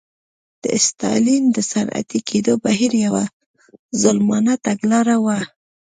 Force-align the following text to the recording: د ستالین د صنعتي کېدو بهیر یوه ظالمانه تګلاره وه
د 0.63 0.65
ستالین 0.87 1.43
د 1.55 1.57
صنعتي 1.71 2.19
کېدو 2.29 2.53
بهیر 2.63 2.91
یوه 3.05 3.25
ظالمانه 4.01 4.53
تګلاره 4.65 5.15
وه 5.25 5.39